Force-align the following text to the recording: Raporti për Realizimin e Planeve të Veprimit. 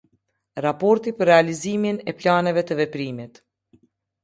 Raporti 0.65 1.13
për 1.19 1.29
Realizimin 1.31 2.01
e 2.13 2.17
Planeve 2.23 2.65
të 2.73 2.81
Veprimit. 2.83 3.41